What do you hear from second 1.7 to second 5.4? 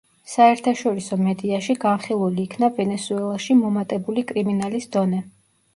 განხილული იქნა ვენესუელაში მომატებული კრიმინალის დონე.